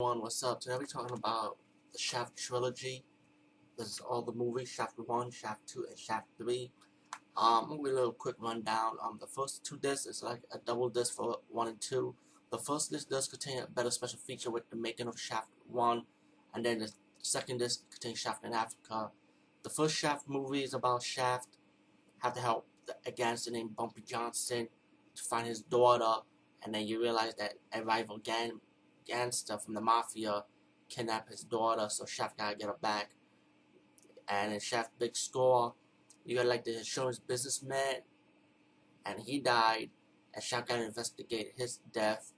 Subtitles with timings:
[0.00, 0.60] One, what's up?
[0.62, 1.58] Today we're talking about
[1.92, 3.04] the Shaft trilogy.
[3.76, 6.70] This is all the movies: Shaft One, Shaft Two, and Shaft Three.
[7.36, 8.92] Um, I'm gonna give a little quick rundown.
[9.04, 12.14] Um, the first two discs is like a double disc for one and two.
[12.50, 16.04] The first disc does contain a better special feature with the making of Shaft One,
[16.54, 16.90] and then the
[17.20, 19.10] second disc contains Shaft in Africa.
[19.64, 21.58] The first Shaft movie is about Shaft
[22.20, 22.66] have to help
[23.04, 24.68] a gangster named Bumpy Johnson
[25.14, 26.22] to find his daughter,
[26.64, 28.60] and then you realize that a rival gang
[29.06, 30.44] gangster from the mafia
[30.88, 33.10] kidnapped his daughter, so Shaft gotta get her back.
[34.28, 35.74] And in Shaft Big Score,
[36.24, 38.02] you got like the insurance businessman,
[39.06, 39.90] and he died,
[40.34, 42.32] and Shaft gotta investigate his death,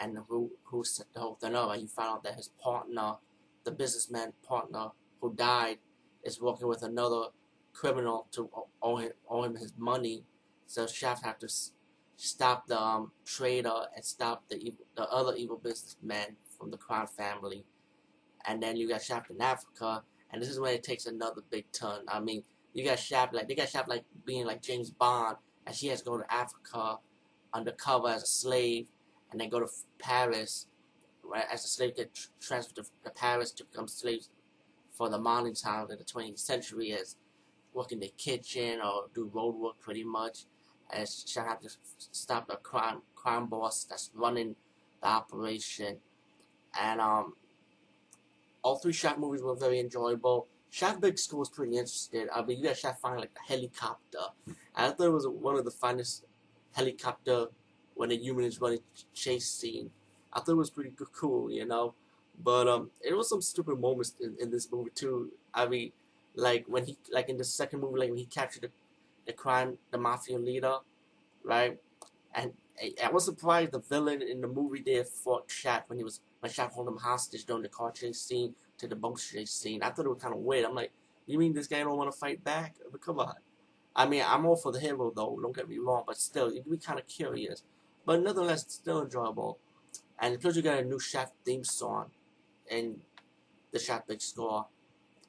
[0.00, 3.16] and who who set the whole thing up, and you find out that his partner,
[3.64, 4.88] the businessman partner
[5.20, 5.78] who died,
[6.24, 7.26] is working with another
[7.72, 8.50] criminal to
[8.82, 10.24] owe him, owe him his money,
[10.66, 11.48] so Shaft have to
[12.18, 17.06] stop the um, trader and stop the evil, the other evil businessman from the Crown
[17.06, 17.64] family.
[18.46, 21.70] And then you got Shaft in Africa, and this is when it takes another big
[21.72, 22.00] turn.
[22.08, 22.42] I mean,
[22.74, 26.00] you got Shaft like they got Shaft like being like James Bond, and she has
[26.00, 26.98] to go to Africa
[27.54, 28.88] undercover as a slave,
[29.30, 29.68] and then go to
[30.00, 30.66] Paris,
[31.22, 31.44] right?
[31.52, 34.28] As a slave get transferred to, Paris to become slaves
[34.90, 37.16] for the modern time in the 20th century as
[37.72, 40.46] work in the kitchen or do road work pretty much
[40.90, 41.68] as she have to
[42.12, 44.56] stop the crime crime boss that's running
[45.00, 45.96] the operation.
[46.78, 47.34] And um,
[48.62, 50.46] all three Shaft movies were very enjoyable.
[50.70, 52.26] Shaft Big Score was pretty interesting.
[52.34, 54.18] I mean, you got Shaft finding like a helicopter.
[54.46, 56.24] And I thought it was one of the finest
[56.72, 57.46] helicopter
[57.94, 58.80] when a human is running
[59.14, 59.90] chase scene.
[60.32, 61.94] I thought it was pretty cool, you know.
[62.42, 65.32] But um, it was some stupid moments in, in this movie too.
[65.52, 65.92] I mean,
[66.34, 68.70] like when he like in the second movie, like when he captured the
[69.28, 70.78] the crime, the mafia leader,
[71.44, 71.78] right?
[72.34, 72.52] And
[73.04, 76.50] I was surprised the villain in the movie there fought Shaft when he was when
[76.50, 79.82] Shaft held him hostage during the car chase scene to the boat chase scene.
[79.82, 80.64] I thought it was kind of weird.
[80.64, 80.92] I'm like,
[81.26, 82.76] you mean this guy don't want to fight back?
[82.90, 83.34] But come on.
[83.94, 85.38] I mean, I'm all for the hero though.
[85.40, 87.62] Don't get me wrong, but still, you'd be kind of curious.
[88.06, 89.58] But nonetheless, still enjoyable.
[90.18, 92.06] And plus, you got a new Shaft theme song,
[92.70, 92.98] and
[93.72, 94.66] the Shaft Big Score.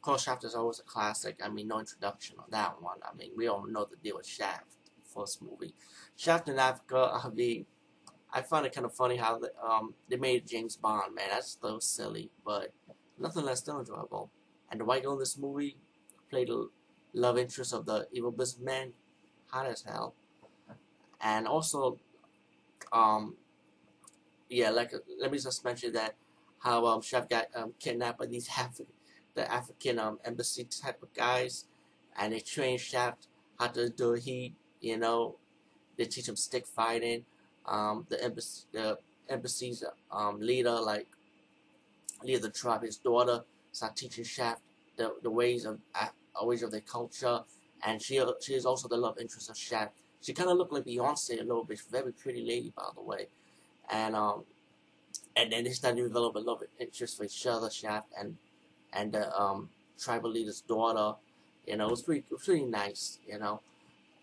[0.00, 1.40] Close Shaft is always a classic.
[1.42, 2.98] I mean, no introduction on that one.
[3.02, 4.64] I mean, we all know the deal with Shaft,
[5.02, 5.74] first movie.
[6.16, 7.66] Shaft in Africa, I mean,
[8.32, 11.28] I find it kind of funny how um, they made James Bond, man.
[11.30, 12.72] That's so silly, but
[13.18, 14.30] nonetheless still enjoyable.
[14.70, 15.76] And the white girl in this movie
[16.30, 16.68] played the
[17.14, 18.92] love interest of the evil businessman,
[19.46, 20.14] hot as hell.
[21.20, 21.98] And also,
[22.92, 23.36] um,
[24.48, 26.14] yeah, like let me just mention that
[26.60, 28.86] how um Shaft got um, kidnapped by these African
[29.34, 31.64] the African um, embassy type of guys,
[32.18, 33.26] and they train Shaft
[33.58, 34.54] how to do heat.
[34.80, 35.36] You know,
[35.96, 37.24] they teach him stick fighting.
[37.66, 41.06] Um, the embassy, the embassy's um, leader, like
[42.22, 44.62] leader of the tribe, his daughter, start teaching Shaft
[44.96, 46.08] the, the ways of uh,
[46.42, 47.40] ways of their culture,
[47.84, 49.92] and she she is also the love interest of Shaft.
[50.20, 53.28] She kind of looked like Beyonce a little bit, very pretty lady by the way,
[53.90, 54.44] and um,
[55.36, 58.36] and then they started to develop a love interest for each other, Shaft and
[58.92, 59.68] and the um,
[59.98, 61.16] tribal leader's daughter.
[61.66, 63.60] You know, it was pretty, it was pretty nice, you know.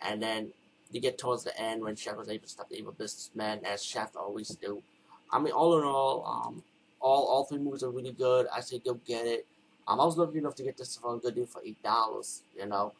[0.00, 0.52] And then
[0.90, 3.84] you get towards the end when Shaft was able to stop the evil businessman, as
[3.84, 4.82] Shaft always do.
[5.30, 6.62] I mean, all in all, um,
[7.00, 8.46] all all three movies are really good.
[8.54, 9.46] I say go get it.
[9.88, 12.42] Um, I was lucky enough to get this for a good deal for eight dollars.
[12.56, 12.92] You know,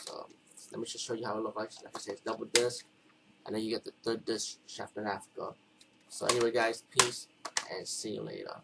[0.00, 0.26] so
[0.72, 1.70] let me just show you how it looks like.
[1.84, 2.84] Like I say, it's double disc,
[3.46, 5.54] and then you get the third disc, Shaft in Africa.
[6.08, 7.28] So anyway, guys, peace
[7.74, 8.56] and see you later.